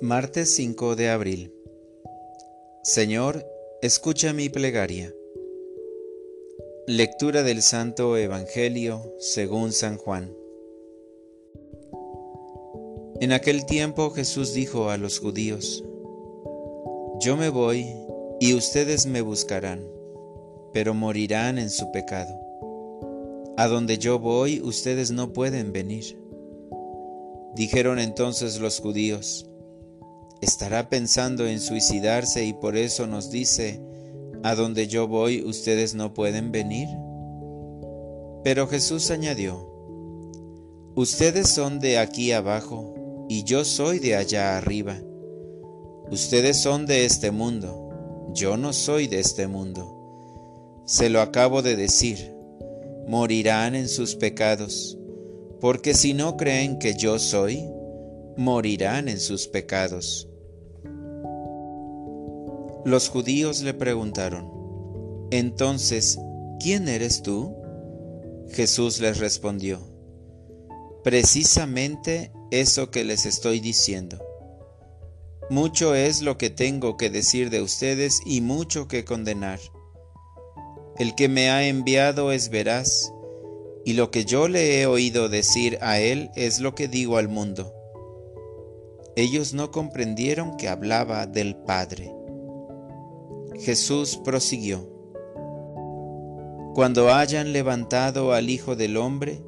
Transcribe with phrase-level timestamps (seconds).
[0.00, 1.52] Martes 5 de abril.
[2.84, 3.44] Señor,
[3.82, 5.12] escucha mi plegaria.
[6.86, 10.32] Lectura del Santo Evangelio según San Juan.
[13.20, 15.82] En aquel tiempo Jesús dijo a los judíos,
[17.18, 17.92] Yo me voy
[18.38, 19.84] y ustedes me buscarán,
[20.72, 22.38] pero morirán en su pecado.
[23.56, 26.22] A donde yo voy ustedes no pueden venir.
[27.56, 29.50] Dijeron entonces los judíos,
[30.40, 33.80] ¿estará pensando en suicidarse y por eso nos dice,
[34.42, 36.88] a donde yo voy ustedes no pueden venir?
[38.44, 39.66] Pero Jesús añadió,
[40.94, 44.96] Ustedes son de aquí abajo y yo soy de allá arriba.
[46.10, 50.82] Ustedes son de este mundo, yo no soy de este mundo.
[50.86, 52.34] Se lo acabo de decir,
[53.06, 54.98] morirán en sus pecados
[55.60, 57.68] porque si no creen que yo soy,
[58.36, 60.27] morirán en sus pecados.
[62.88, 64.50] Los judíos le preguntaron,
[65.30, 66.18] entonces,
[66.58, 67.54] ¿quién eres tú?
[68.48, 69.78] Jesús les respondió,
[71.04, 74.24] precisamente eso que les estoy diciendo.
[75.50, 79.60] Mucho es lo que tengo que decir de ustedes y mucho que condenar.
[80.98, 83.12] El que me ha enviado es veraz,
[83.84, 87.28] y lo que yo le he oído decir a él es lo que digo al
[87.28, 87.70] mundo.
[89.14, 92.14] Ellos no comprendieron que hablaba del Padre.
[93.60, 94.88] Jesús prosiguió.
[96.74, 99.42] Cuando hayan levantado al Hijo del Hombre,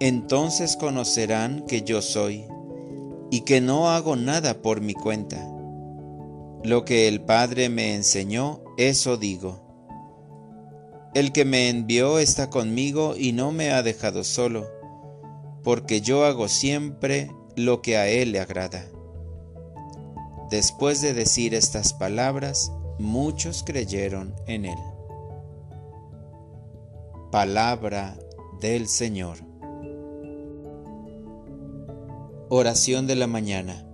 [0.00, 2.44] entonces conocerán que yo soy,
[3.30, 5.48] y que no hago nada por mi cuenta.
[6.62, 9.62] Lo que el Padre me enseñó, eso digo
[11.14, 14.66] el que me envió está conmigo y no me ha dejado solo,
[15.62, 18.86] porque yo hago siempre lo que a él le agrada.
[20.50, 24.78] Después de decir estas palabras, muchos creyeron en él.
[27.30, 28.16] Palabra
[28.60, 29.38] del Señor.
[32.48, 33.86] Oración de la mañana.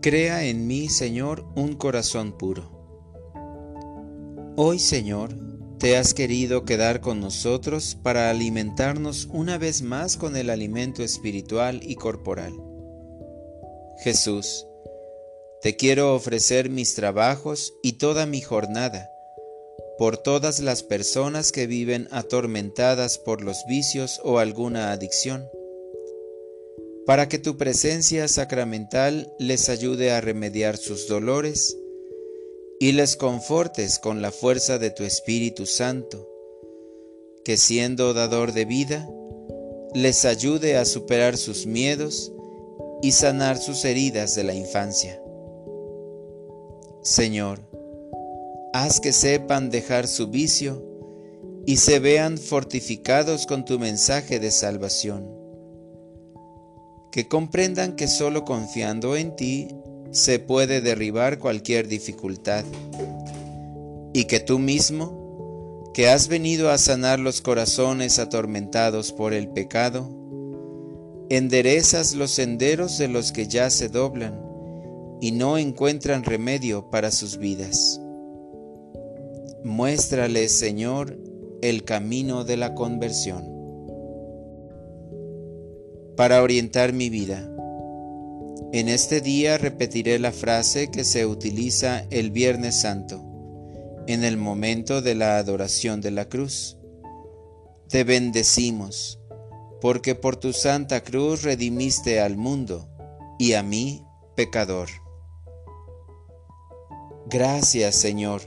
[0.00, 2.78] Crea en mí, Señor, un corazón puro
[4.60, 5.36] Hoy, Señor,
[5.78, 11.78] te has querido quedar con nosotros para alimentarnos una vez más con el alimento espiritual
[11.80, 12.54] y corporal.
[14.02, 14.66] Jesús,
[15.62, 19.10] te quiero ofrecer mis trabajos y toda mi jornada
[19.98, 25.44] por todas las personas que viven atormentadas por los vicios o alguna adicción,
[27.04, 31.76] para que tu presencia sacramental les ayude a remediar sus dolores
[32.78, 36.28] y les confortes con la fuerza de tu Espíritu Santo,
[37.44, 39.08] que siendo dador de vida,
[39.94, 42.32] les ayude a superar sus miedos
[43.02, 45.20] y sanar sus heridas de la infancia.
[47.02, 47.60] Señor,
[48.72, 50.84] haz que sepan dejar su vicio
[51.64, 55.28] y se vean fortificados con tu mensaje de salvación.
[57.12, 59.68] Que comprendan que solo confiando en ti
[60.10, 62.64] se puede derribar cualquier dificultad
[64.12, 70.10] y que tú mismo, que has venido a sanar los corazones atormentados por el pecado,
[71.30, 74.47] enderezas los senderos de los que ya se doblan
[75.20, 78.00] y no encuentran remedio para sus vidas.
[79.64, 81.18] Muéstrales, Señor,
[81.62, 83.44] el camino de la conversión.
[86.16, 87.48] Para orientar mi vida,
[88.72, 93.24] en este día repetiré la frase que se utiliza el Viernes Santo,
[94.06, 96.76] en el momento de la adoración de la cruz.
[97.88, 99.20] Te bendecimos,
[99.80, 102.88] porque por tu santa cruz redimiste al mundo
[103.38, 104.04] y a mí,
[104.36, 104.88] pecador.
[107.30, 108.42] Gracias, Señor,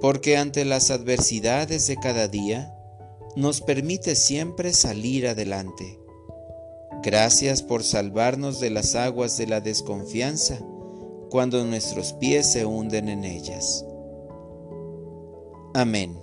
[0.00, 2.74] porque ante las adversidades de cada día,
[3.36, 6.02] nos permite siempre salir adelante
[7.02, 10.60] Gracias por salvarnos de las aguas de la desconfianza
[11.30, 13.84] cuando nuestros pies se hunden en ellas.
[15.74, 16.16] Amén.